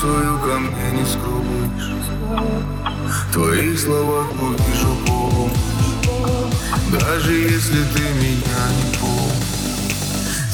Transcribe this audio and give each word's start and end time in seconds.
свою 0.00 0.38
ко 0.38 0.58
мне 0.58 0.90
не 0.92 1.06
скроешь 1.06 1.96
твоих 3.36 3.78
словах 3.78 4.32
будешь 4.32 4.84
упором 4.84 5.50
Даже 6.90 7.32
если 7.32 7.82
ты 7.94 8.02
меня 8.22 8.62
не 8.78 8.96
помнишь. 8.98 9.94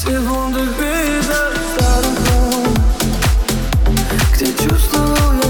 Секунды 0.01 0.61
перед 0.77 1.23
старым 1.23 2.15
Где 4.33 4.47
чувствовал 4.63 5.33
я 5.33 5.42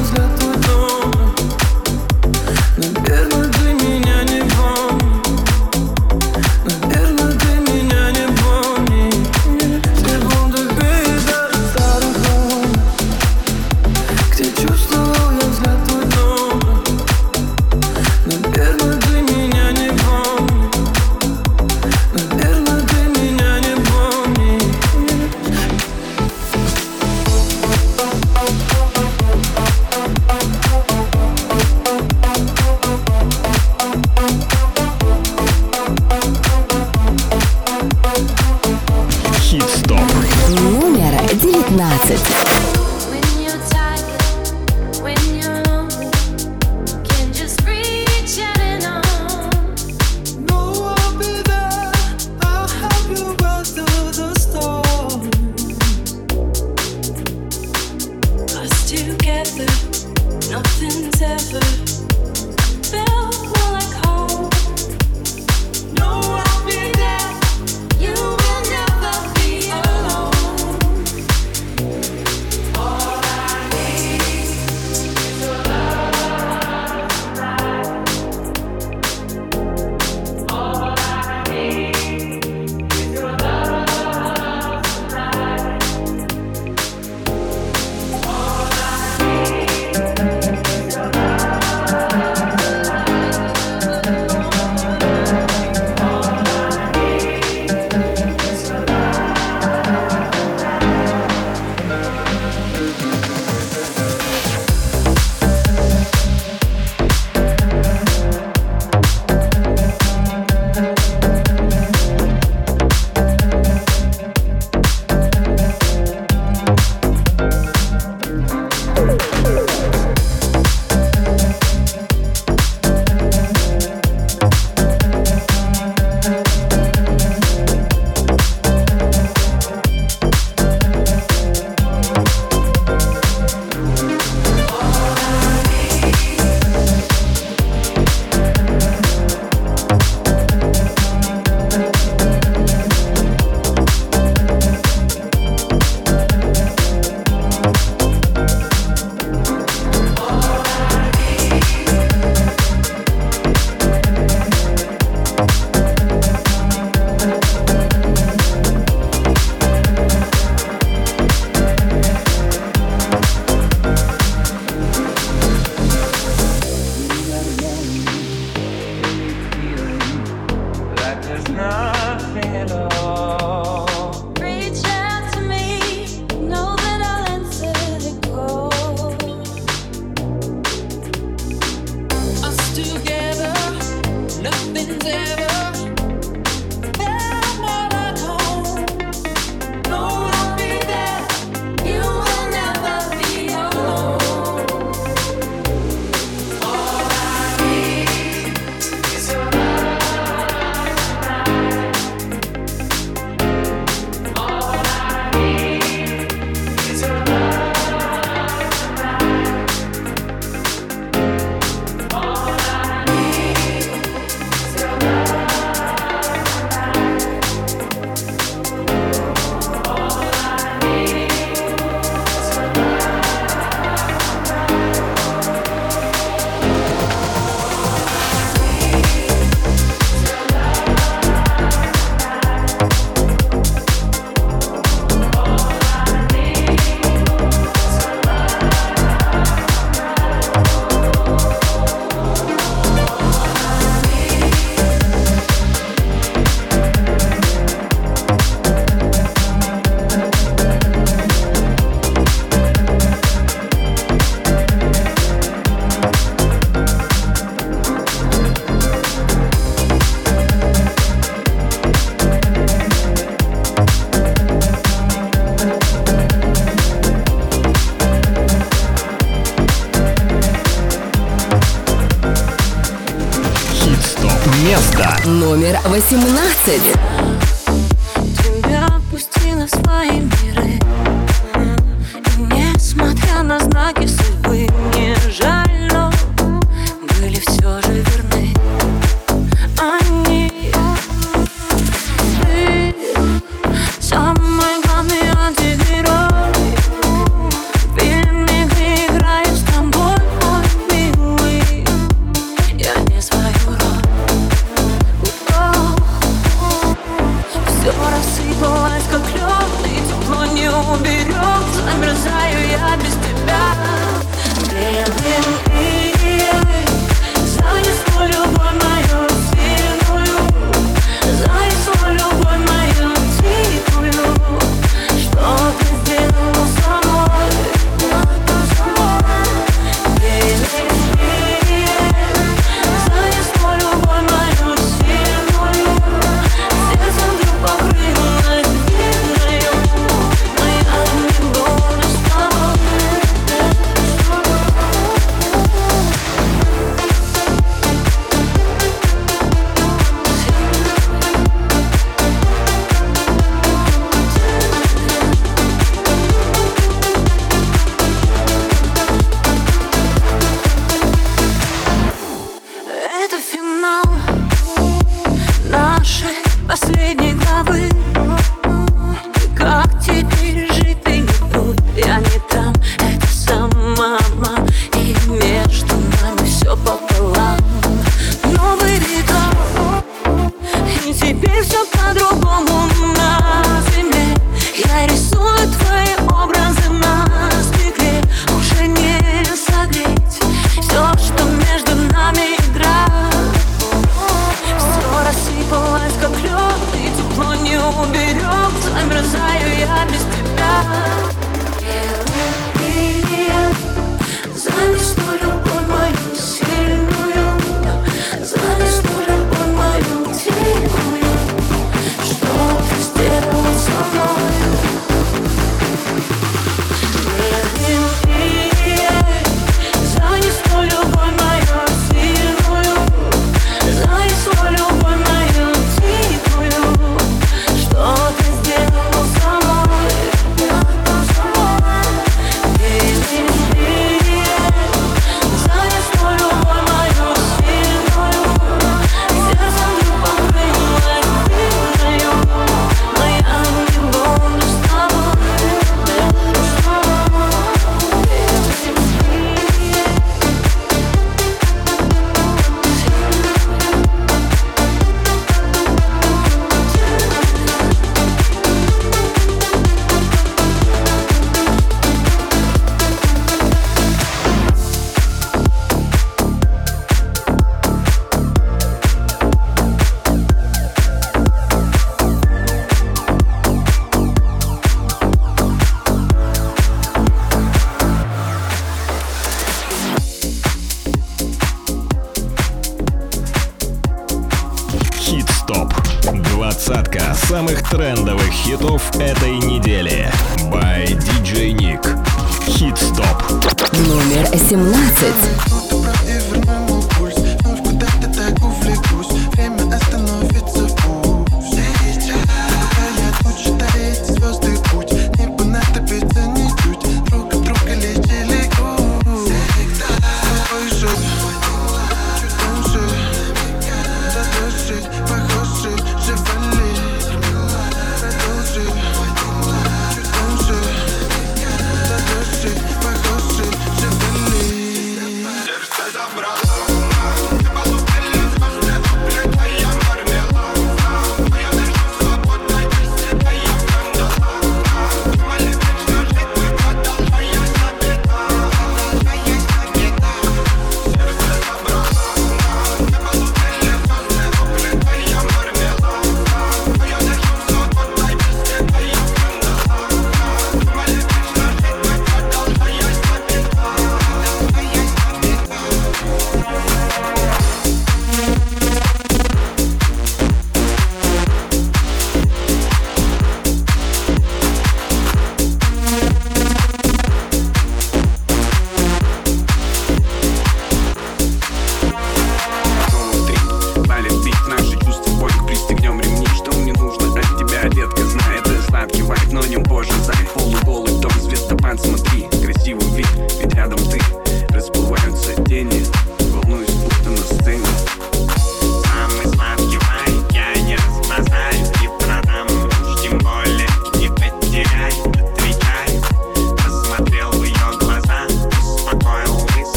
18. 275.95 277.22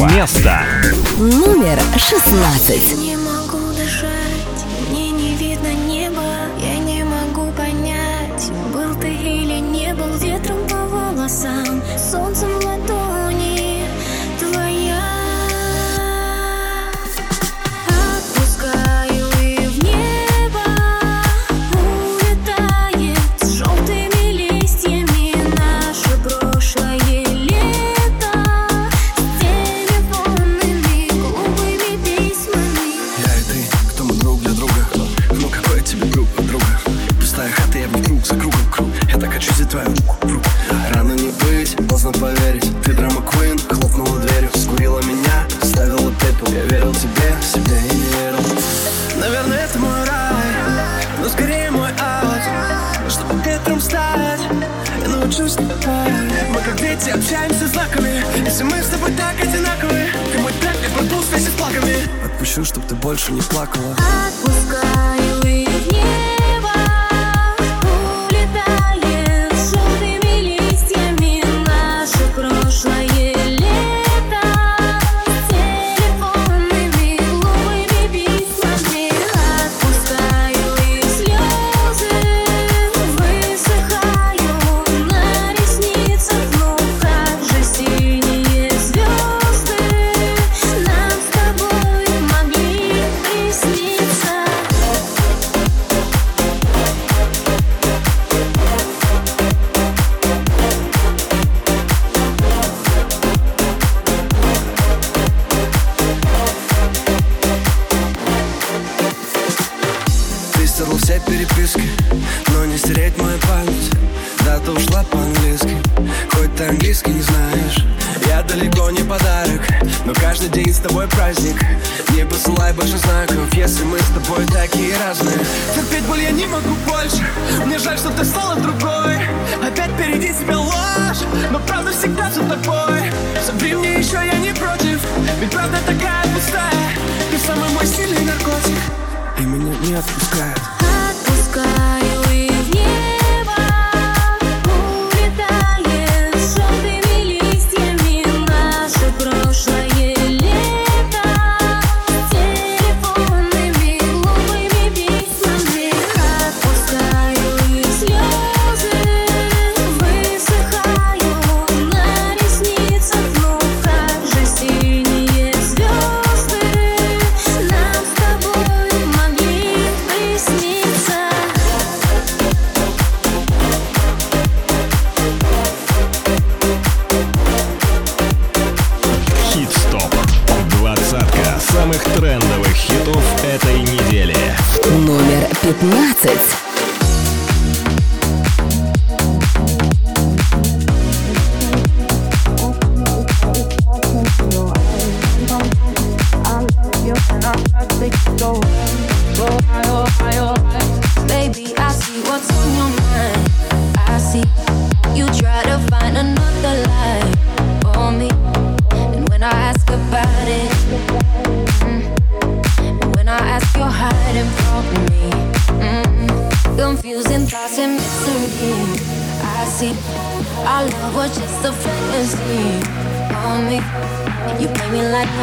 Место. 0.00 0.64
Номер 1.18 1.78
16. 1.98 3.09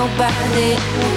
nobody 0.07 1.16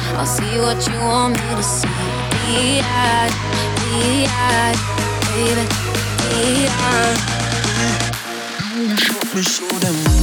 I'll 0.17 0.25
see 0.25 0.59
what 0.59 0.85
you 0.87 0.99
want 0.99 1.33
me 1.33 1.55
to 1.55 1.63
see. 1.63 1.87
DI, 2.45 3.29
DI, 3.79 4.73
baby, 5.27 5.65
DI. 6.31 7.41
You 8.75 8.97
shot 8.97 9.35
me 9.35 9.41
so 9.41 9.67
damn 9.79 9.95
well. 10.03 10.21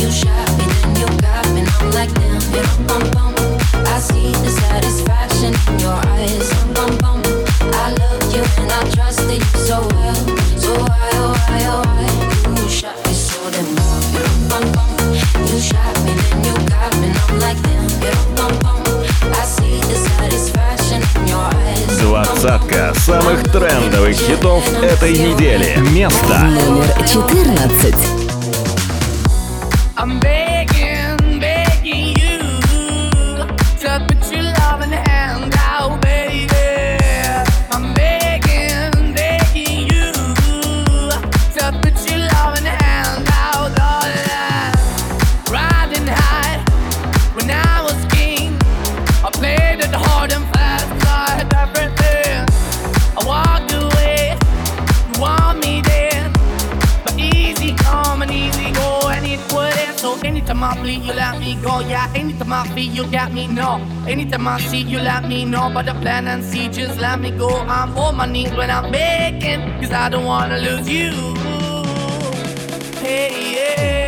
You 0.00 0.10
shot 0.10 0.50
me, 0.58 0.64
then 0.66 0.96
you 0.96 1.08
got 1.20 1.46
me, 1.54 1.62
I'm 1.80 1.90
like 1.92 2.12
damn. 2.14 2.86
Bum, 2.86 3.02
bum. 3.12 3.34
I 3.86 3.98
see 4.00 4.32
the 4.44 4.50
satisfaction 4.50 5.54
in 5.72 5.78
your 5.80 5.98
eyes. 6.16 6.48
Bum, 6.74 6.96
bum. 6.98 7.22
I 7.72 7.94
love 8.00 8.34
you 8.34 8.42
and 8.62 8.70
I 8.72 8.90
trusted 8.90 9.38
you 9.38 9.58
so 9.58 9.80
well. 9.94 10.23
Двадцатка 22.44 22.92
самых 22.92 23.42
трендовых 23.44 24.14
хитов 24.14 24.70
этой 24.82 25.12
недели. 25.16 25.78
Место 25.94 26.42
номер 26.42 26.92
14. 27.06 28.23
Anytime 64.06 64.46
I 64.48 64.60
see 64.60 64.82
you, 64.82 64.98
let 64.98 65.26
me 65.28 65.44
know. 65.46 65.70
But 65.72 65.86
the 65.86 65.94
plan 65.94 66.28
and 66.28 66.44
see, 66.44 66.68
just 66.68 66.98
let 66.98 67.20
me 67.20 67.30
go. 67.30 67.48
I'm 67.48 67.96
on 67.96 68.16
my 68.16 68.26
knees 68.26 68.52
when 68.52 68.70
I'm 68.70 68.92
begging, 68.92 69.62
cause 69.80 69.92
I 69.92 70.10
don't 70.10 70.26
wanna 70.26 70.58
lose 70.58 70.88
you. 70.88 71.12
Hey, 73.00 73.32
yeah, 73.54 74.03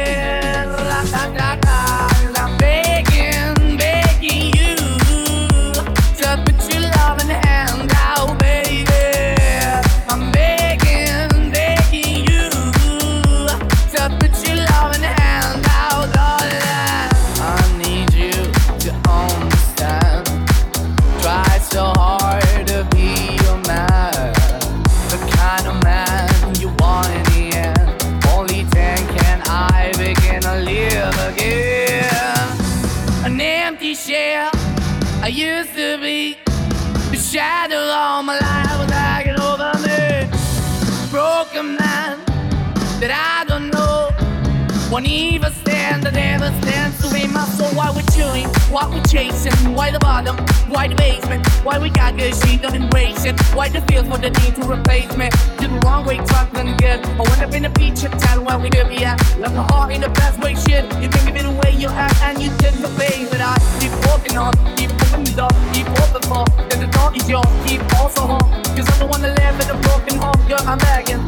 Won't 44.96 45.08
even 45.08 45.52
stand, 45.52 46.08
I 46.08 46.10
never 46.10 46.48
stand 46.62 46.94
to 47.00 47.12
be 47.12 47.26
my 47.28 47.44
soul. 47.44 47.68
Why 47.76 47.90
we 47.90 48.00
chewing? 48.16 48.48
Why 48.72 48.88
we 48.88 48.98
chasing? 49.02 49.74
Why 49.74 49.90
the 49.90 49.98
bottom? 49.98 50.38
Why 50.72 50.88
the 50.88 50.94
basement? 50.94 51.46
Why 51.64 51.78
we 51.78 51.90
got 51.90 52.16
good 52.16 52.34
shit, 52.34 52.62
don't 52.62 52.74
embrace 52.74 53.26
it? 53.26 53.38
Why 53.54 53.68
the 53.68 53.82
feel 53.82 54.04
for 54.04 54.16
the 54.16 54.30
need 54.30 54.54
to 54.56 54.64
replace 54.64 55.14
me? 55.14 55.28
Did 55.58 55.72
the 55.72 55.80
wrong 55.84 56.06
way, 56.06 56.16
something 56.24 56.78
good. 56.78 57.04
I 57.04 57.22
went 57.28 57.42
up 57.42 57.52
in 57.52 57.64
the 57.64 57.72
feature, 57.76 58.08
tell 58.08 58.42
where 58.42 58.58
we 58.58 58.70
could 58.70 58.88
be 58.88 59.04
at. 59.04 59.20
Left 59.36 59.52
the 59.52 59.64
heart 59.68 59.92
in 59.92 60.00
the 60.00 60.08
best 60.08 60.40
way, 60.40 60.54
shit. 60.54 60.84
You 61.02 61.10
can 61.10 61.26
give 61.26 61.36
it 61.36 61.44
away, 61.44 61.76
you 61.76 61.88
act, 61.88 62.16
and 62.22 62.40
you 62.40 62.48
take 62.56 62.80
the 62.80 62.88
face. 62.96 63.28
But 63.28 63.42
I 63.42 63.52
keep 63.78 63.92
walking 64.08 64.38
on, 64.38 64.54
keep 64.80 64.88
moving 64.96 65.24
the 65.28 65.44
door, 65.44 65.52
keep 65.76 65.88
open 66.00 66.22
for. 66.24 66.44
Then 66.72 66.80
the 66.80 66.88
door 66.96 67.12
is 67.14 67.28
yours, 67.28 67.44
keep 67.68 67.84
also 68.00 68.22
home. 68.32 68.48
Cause 68.72 68.88
I'm 68.96 68.98
the 69.04 69.08
one 69.12 69.20
that 69.20 69.36
live 69.36 69.60
in 69.60 69.68
a 69.68 69.78
broken 69.84 70.16
home, 70.16 70.40
girl, 70.48 70.64
I'm 70.64 70.78
begging. 70.78 71.20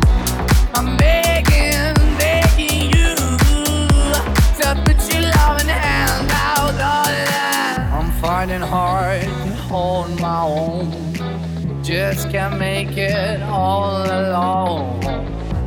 I'm 0.73 0.97
begging, 0.97 1.93
begging 2.17 2.97
you 2.97 3.38
to 4.61 4.75
put 4.85 4.99
your 5.13 5.23
love 5.23 5.61
in 5.61 5.69
hand 5.69 6.31
out. 6.33 6.59
I'm 7.93 8.11
finding 8.21 8.61
hard 8.61 9.23
to 9.23 9.55
hold 9.69 10.21
my 10.21 10.43
own. 10.43 11.15
Just 11.83 12.31
can't 12.31 12.59
make 12.59 12.97
it 12.97 13.41
all 13.43 14.03
alone. 14.03 15.05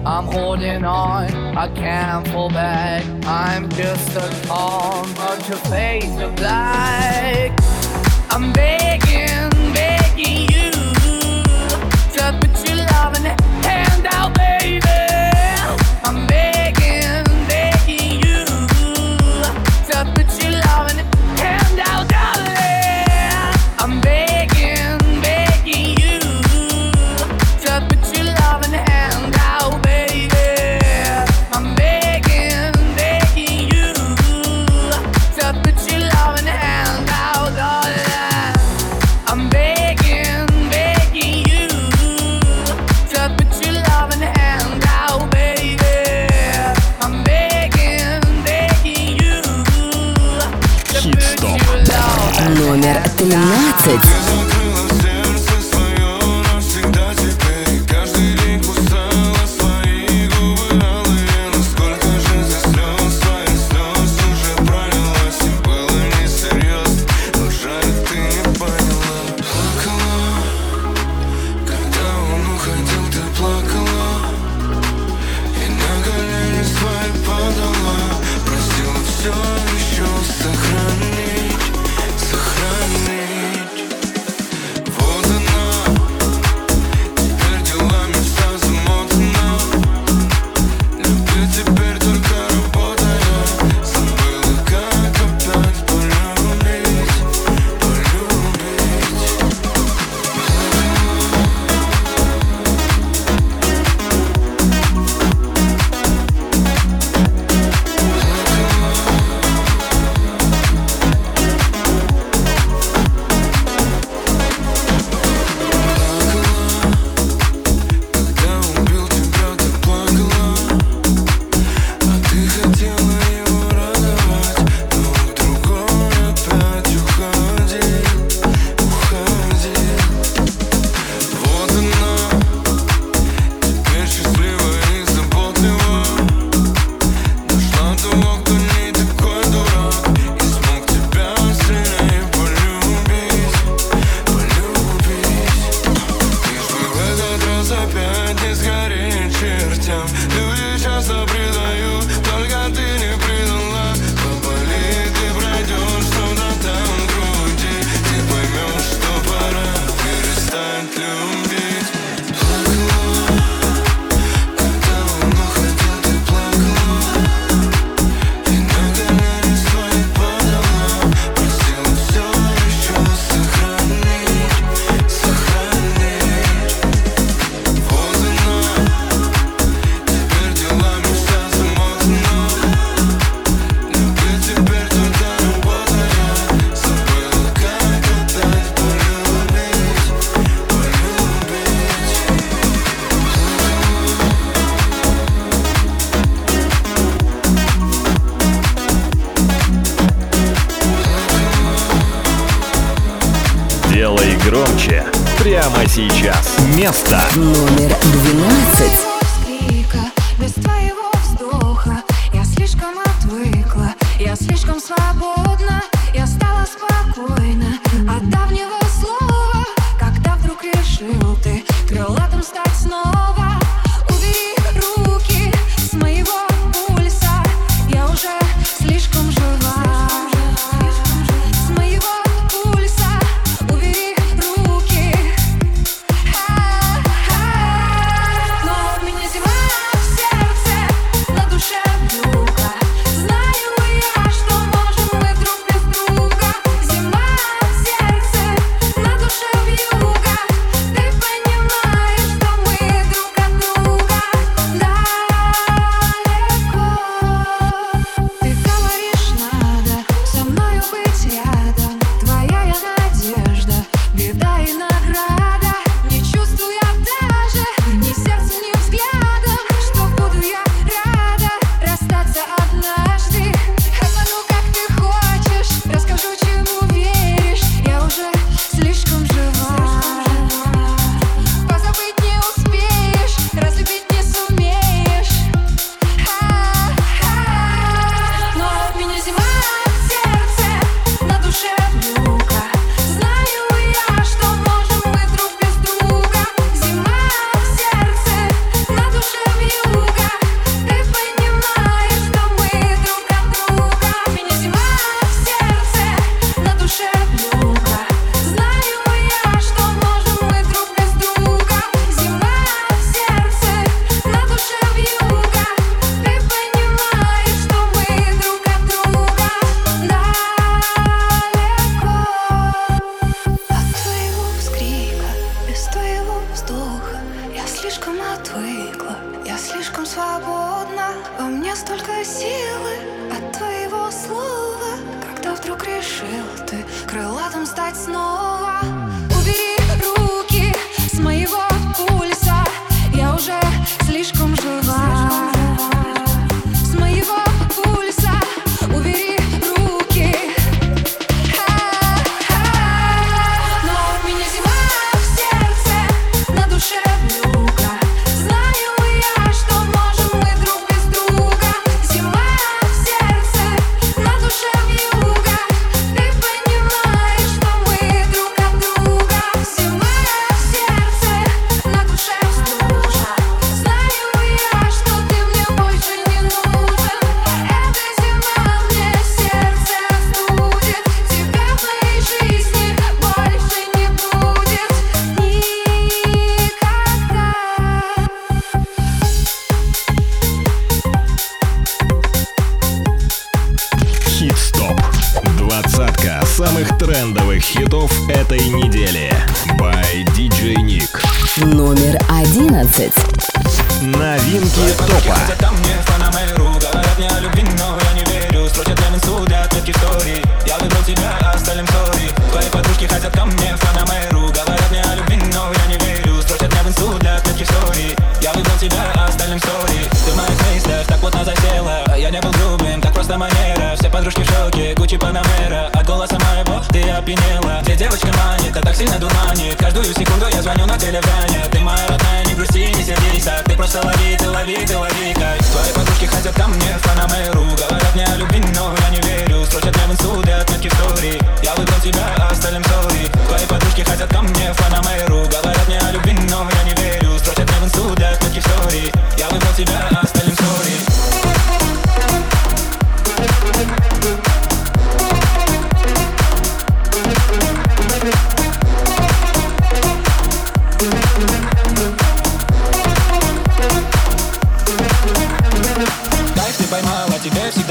I'm 0.05 0.25
holding 0.25 0.83
on, 0.83 1.31
I 1.57 1.67
can't 1.73 2.27
fall 2.29 2.49
back. 2.49 3.03
I'm 3.25 3.69
just 3.69 4.15
a 4.17 4.47
call, 4.47 5.05
but 5.15 5.47
your 5.47 5.57
face 5.75 6.19
of 6.19 6.35
black. 6.35 7.51
I'm 8.29 8.51
begging, 8.51 9.73
begging 9.73 10.41
you 10.53 10.71
to 12.15 12.37
put 12.41 12.67
your 12.67 12.77
love 12.77 13.15
hand 13.15 14.07
out, 14.11 14.33
baby. 14.33 15.10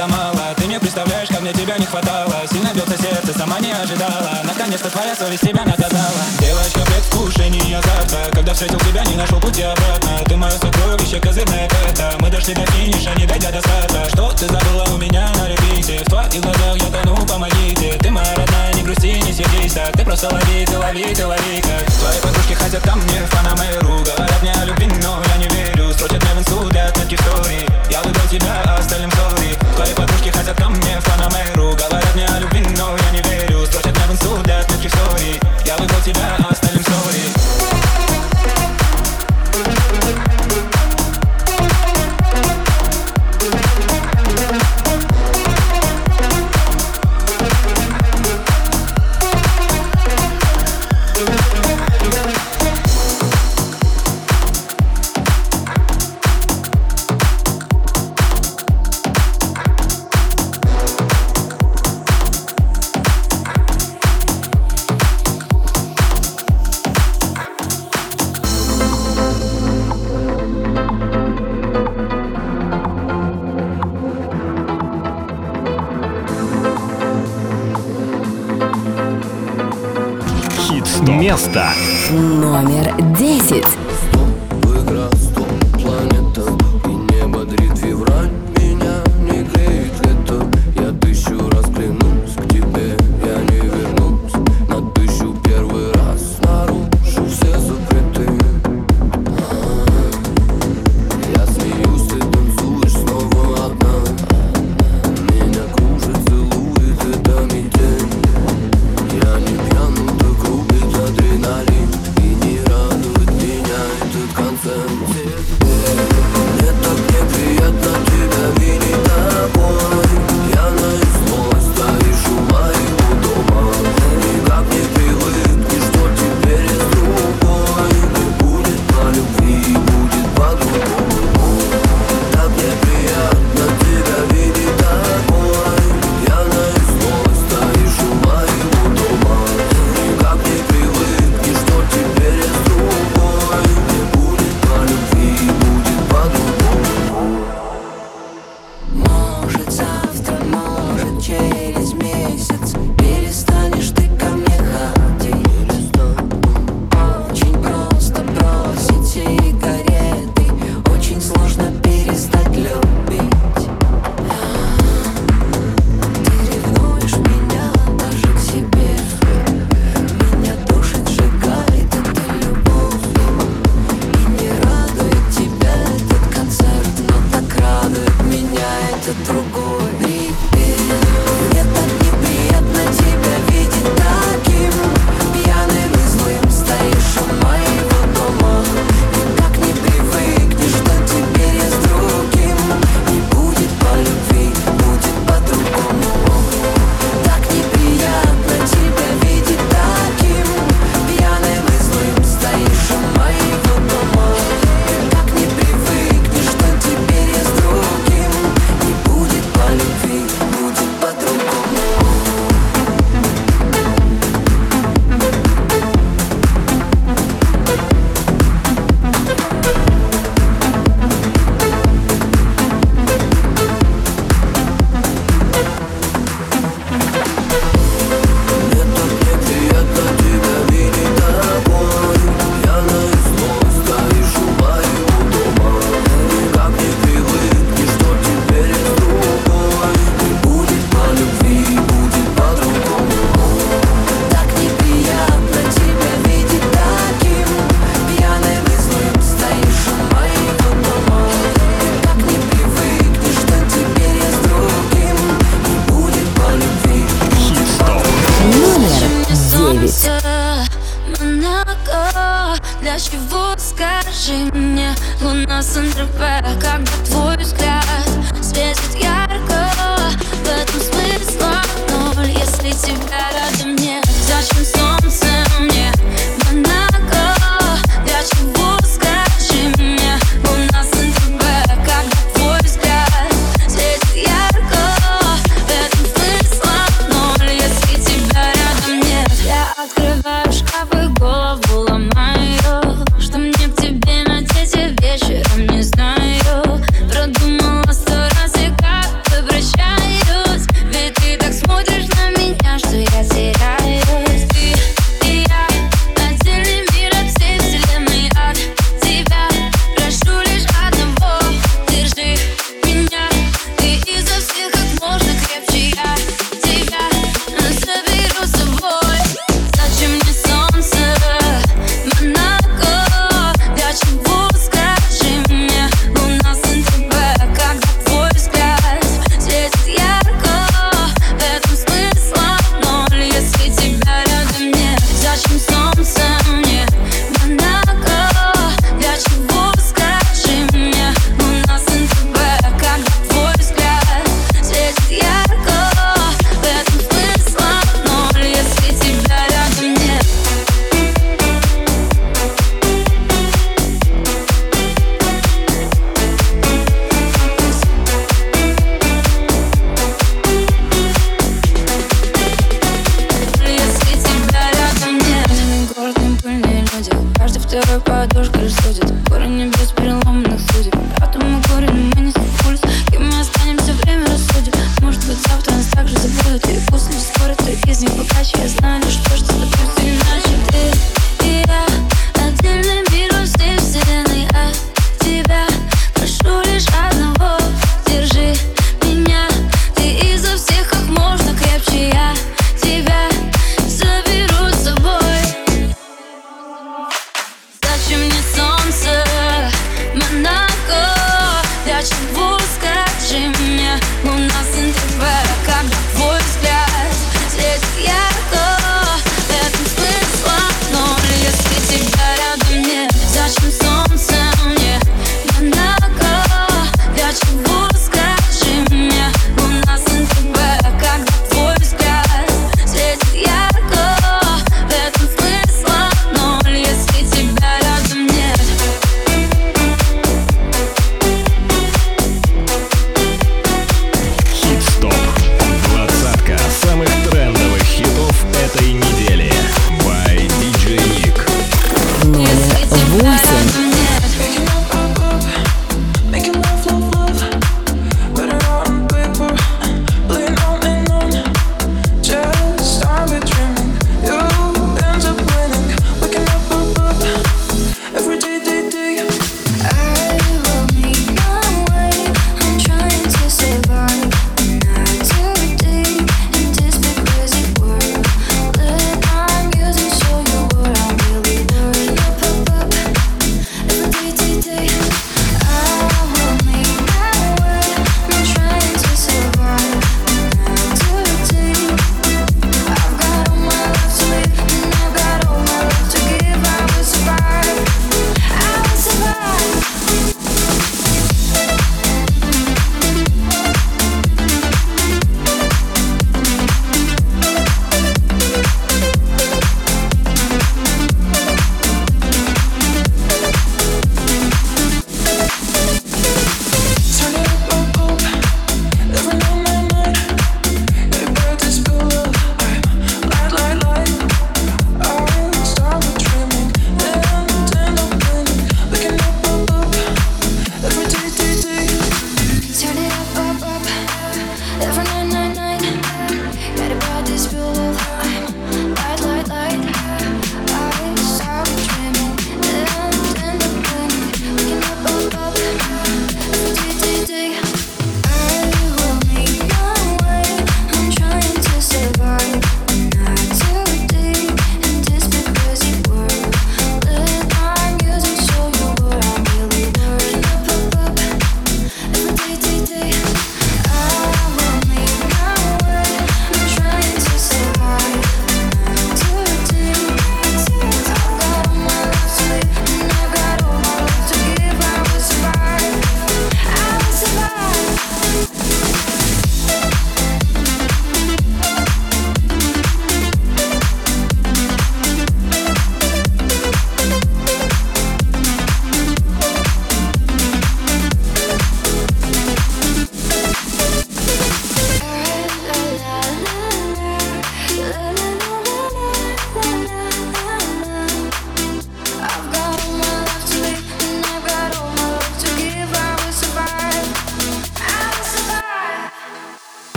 это 0.00 0.08
мало. 0.08 0.54
Ты 0.56 0.66
мне 0.66 0.80
представляешь, 0.80 1.28
как 1.28 1.40
мне 1.40 1.52
тебя 1.52 1.76
не 1.76 1.84
хватало. 1.84 2.34
Сильно 2.50 2.72
бьется 2.72 2.96
сердце, 2.96 3.38
сама 3.38 3.60
не 3.60 3.70
ожидала. 3.72 4.40
Наконец-то 4.44 4.88
твоя 4.90 5.14
совесть 5.14 5.42
тебя 5.42 5.64
наказала 5.64 6.22
Девочка, 6.38 6.80
предвкушение 6.86 7.78
азарта. 7.78 8.30
Когда 8.32 8.54
встретил 8.54 8.78
тебя, 8.80 9.04
не 9.04 9.16
нашел 9.16 9.38
пути 9.40 9.62
обратно. 9.62 10.10
Ты 10.26 10.36
мое 10.36 10.52
сокровище, 10.52 11.20
козырная 11.20 11.68
карта 11.68 12.16
Мы 12.20 12.30
дошли 12.30 12.54
до 12.54 12.64
финиша, 12.72 13.14
не 13.16 13.26
дойдя 13.26 13.50
до 13.50 13.60
старта. 13.60 14.08
Что 14.10 14.32
ты 14.32 14.46
забыла 14.46 14.84
у 14.94 14.96
меня 14.96 15.28
на 15.36 15.48
репите? 15.48 15.98
В 15.98 16.08
твоих 16.08 16.40
глазах 16.40 16.76
я 16.76 17.02
тону, 17.02 17.26
помогите. 17.26 17.98
Ты 18.00 18.10
моя 18.10 18.34
родная 18.36 18.59
грусти, 18.90 19.20
не 19.22 19.32
сердись 19.32 19.72
так. 19.72 19.92
Ты 19.92 20.04
просто 20.04 20.28
лови, 20.28 20.66
ты 20.66 20.78
лови, 20.78 21.14
ты 21.14 21.26
лови 21.26 21.62
как. 21.62 21.84
Твои 21.86 22.20
подружки 22.20 22.54
хотят 22.54 22.82
там 22.82 22.98
мне 23.00 23.20
в 23.20 23.30
Панамеру 23.30 24.02
Говорят 24.04 24.42
мне 24.42 24.52
о 24.52 24.64
любви, 24.64 24.88
но 25.02 25.22
я 25.28 25.36
не 25.36 25.48
верю. 25.48 25.92
Строчат 25.92 26.22
мне 26.22 26.34
в 26.34 26.38
инсту 26.40 26.68
для 26.70 26.90
таких 26.90 27.20
историй 27.20 27.66
Я 27.90 28.02
выбрал 28.02 28.26
тебя, 28.28 28.62
а 28.66 28.76
остальным 28.76 29.10
сори. 29.12 29.54
Твои 29.76 29.94
подружки 29.94 30.30
хотят 30.30 30.56
там 30.56 30.72
мне 30.72 30.98
в 31.00 31.04
Панамеру 31.04 31.76
Говорят 31.76 32.14
мне 32.14 32.26
о 32.26 32.38
любви, 32.40 32.66
но 32.76 32.96
я 32.96 33.10
не 33.10 33.22
верю. 33.28 33.66
Строчат 33.66 33.96
мне 33.96 34.06
в 34.06 34.12
инсту 34.12 34.38
для 34.42 34.62
таких 34.64 34.92
историй 34.92 35.40
Я 35.64 35.76
выбрал 35.76 36.00
тебя, 36.00 36.36
а 36.38 36.52
остальным 36.52 36.89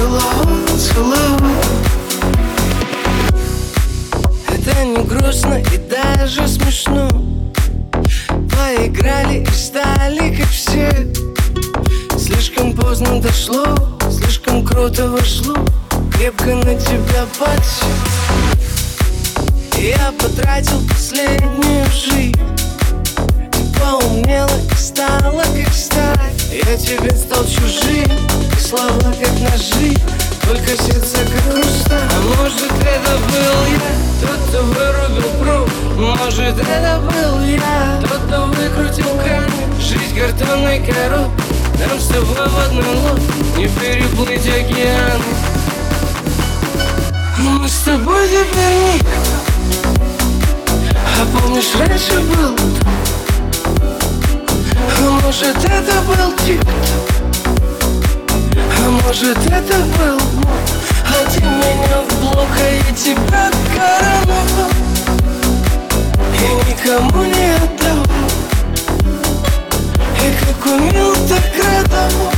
целовал, 0.00 0.46
целовал 0.78 1.50
Это 4.48 4.84
не 4.84 5.04
грустно 5.04 5.62
и 5.72 5.78
даже 5.78 6.48
смешно. 6.48 7.08
Поиграли 8.28 9.42
и 9.42 9.50
стали 9.50 10.34
как 10.36 10.48
все. 10.48 10.90
Слишком 12.18 12.74
поздно 12.74 13.20
дошло, 13.20 13.64
слишком 14.10 14.64
круто 14.64 15.08
вошло. 15.08 15.56
Крепко 16.16 16.54
на 16.54 16.74
тебя 16.74 17.26
подсел 17.38 17.88
Я 19.78 20.12
потратил 20.12 20.80
последнюю 20.88 21.86
жизнь 21.86 22.69
Ты 23.90 23.96
поумнела 23.96 24.50
и 24.70 24.76
стала 24.76 25.42
как 25.42 25.74
сталь 25.74 26.16
Я 26.52 26.76
тебе 26.76 27.10
стал 27.10 27.44
чужим, 27.44 28.06
и 28.56 28.60
слова 28.60 28.88
как 29.02 29.32
ножи 29.40 29.96
Только 30.46 30.80
сердце 30.80 31.18
как 31.24 31.42
хрусталь 31.52 31.98
А 31.98 32.20
может 32.36 32.70
это 32.70 33.18
был 33.26 33.58
я, 33.72 33.80
тот, 34.20 34.38
кто 34.48 34.62
вырубил 34.62 35.30
пруд. 35.40 35.70
Может 35.96 36.58
это 36.58 37.00
был 37.00 37.40
я, 37.44 38.00
тот, 38.02 38.20
кто 38.28 38.46
выкрутил 38.46 39.10
камень. 39.24 39.80
Жизнь 39.80 40.16
картонной 40.16 40.78
коробкой 40.78 41.44
нам 41.88 41.98
с 41.98 42.06
тобой 42.08 42.48
в 42.48 42.58
одной 42.66 42.94
лодке 42.94 43.22
Не 43.56 43.68
переплыть 43.68 44.46
океаны. 44.46 45.24
Мы 47.38 47.68
с 47.68 47.78
тобой 47.80 48.28
теперь 48.28 48.94
никто 48.94 49.30
А 51.18 51.40
помнишь, 51.40 51.74
раньше 51.76 52.20
был 52.20 52.54
А 52.84 52.99
может, 55.30 55.56
это 55.64 56.00
был 56.08 56.32
тик-ток 56.44 57.08
А 58.56 58.90
может, 58.90 59.38
это 59.46 59.78
был 59.78 60.18
мог 60.34 60.58
А 61.06 61.30
ты 61.30 61.40
меня 61.40 62.02
в 62.02 62.20
блок, 62.20 62.48
а 62.58 62.68
я 62.68 62.92
тебя 62.96 63.48
короновал 63.72 64.70
И 66.34 66.68
никому 66.68 67.22
не 67.22 67.54
отдавал. 67.54 68.30
И 70.18 70.34
как 70.44 70.66
умел, 70.66 71.14
так 71.28 71.44
радовал 71.64 72.32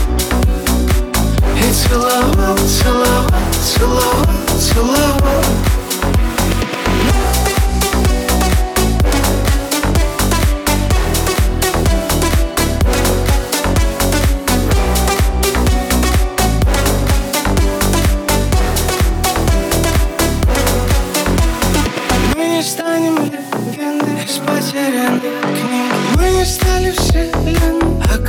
И 1.57 1.73
целовал, 1.73 2.59
целовал, 2.59 3.25
целовал, 3.65 4.27
целовал 4.61 5.72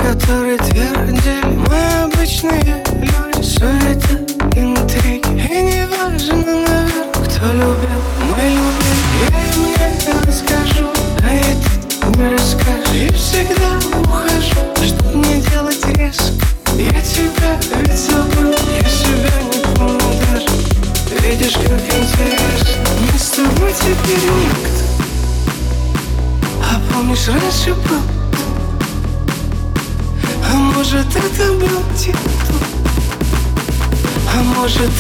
которой 0.04 0.58
твердили 0.58 1.44
Мы 1.68 2.04
обычные 2.04 2.84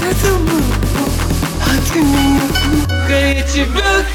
это 0.09 0.27
был 0.35 0.61
Бог 0.97 1.93
ты 1.93 1.99
меня. 1.99 2.41
Внук, 2.63 2.89
а 2.89 3.11
я 3.11 3.43
тебя 3.43 4.05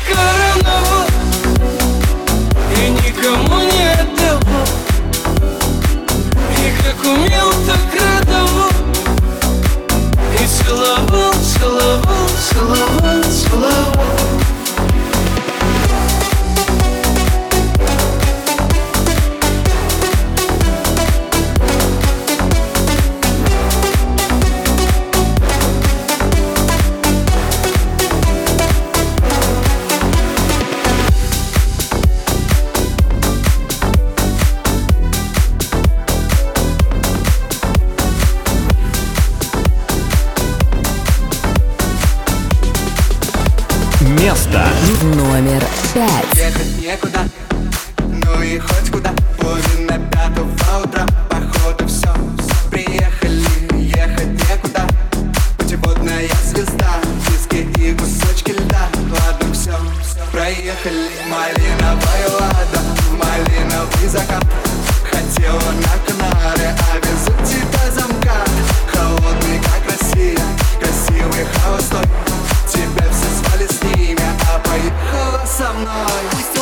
со 75.68 75.74
мной. 75.74 76.22
Пусть 76.32 76.57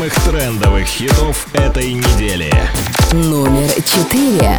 самых 0.00 0.14
трендовых 0.24 0.86
хитов 0.86 1.46
этой 1.52 1.92
недели. 1.92 2.50
Номер 3.12 3.70
четыре. 3.82 4.58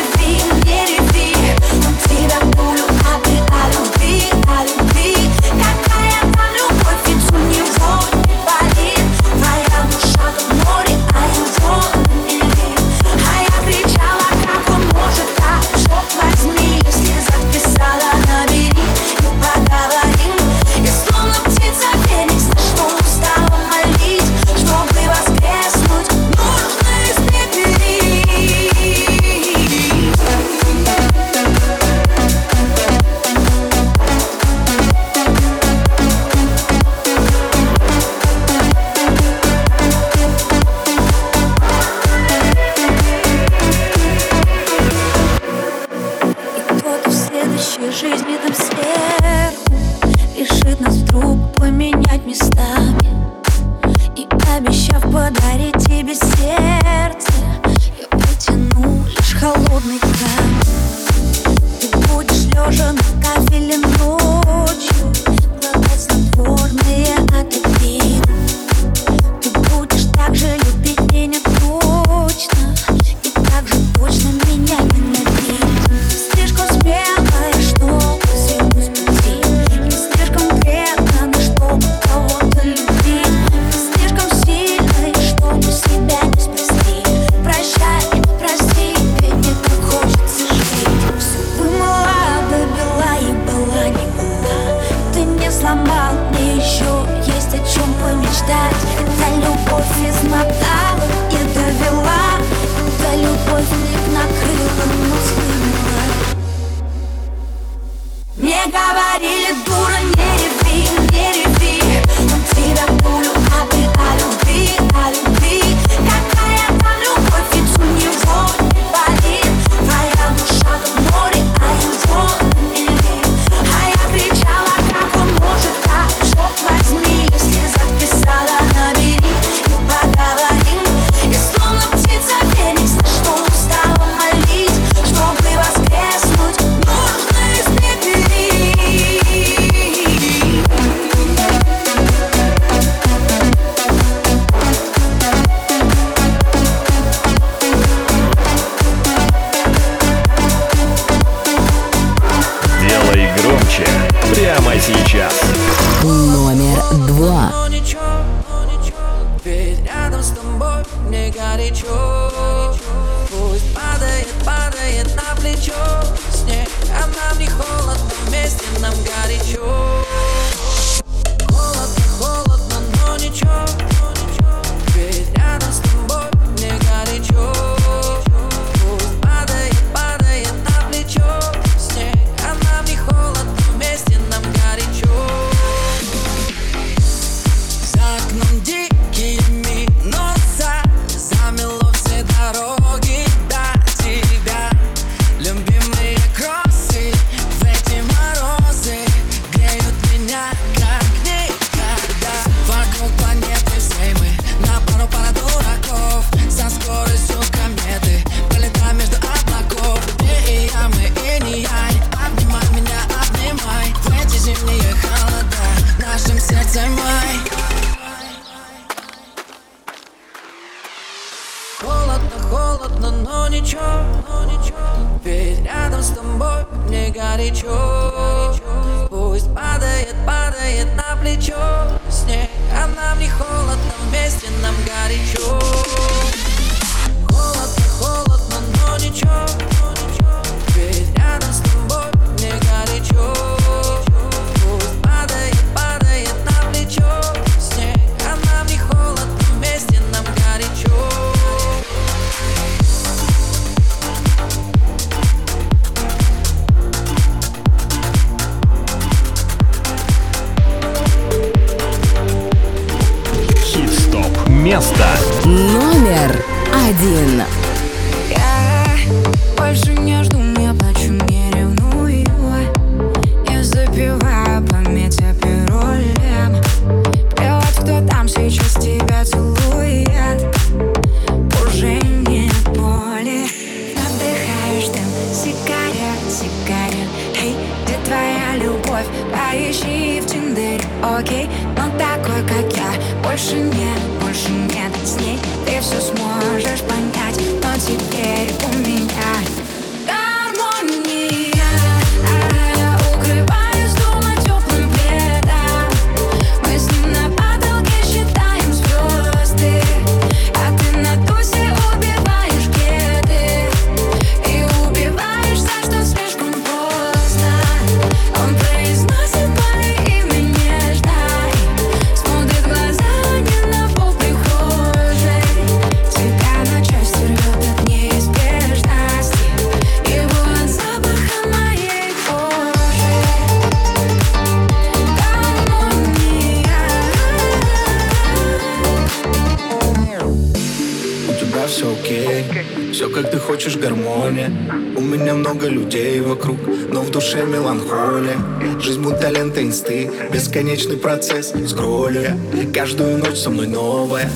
поле 344.31 344.51
У 344.97 345.01
меня 345.01 345.33
много 345.33 345.67
людей 345.67 346.19
вокруг, 346.21 346.57
но 346.91 347.01
в 347.01 347.11
душе 347.11 347.45
меланхолия. 347.45 348.37
Жизнь 348.79 349.01
будто 349.01 349.29
лента 349.29 349.61
инсты, 349.61 350.11
бесконечный 350.31 350.97
процесс 350.97 351.53
скролля. 351.67 352.37
Каждую 352.73 353.17
ночь 353.17 353.37
со 353.37 353.49
мной 353.49 353.67
новая. 353.67 354.29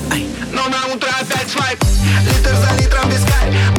Но 0.52 0.62
на 0.68 0.94
утро 0.94 1.08
опять 1.20 1.48
свайп, 1.48 1.78
литр 2.24 2.54
за 2.54 2.82
литром 2.82 3.08
без 3.10 3.20
кайф. 3.20 3.75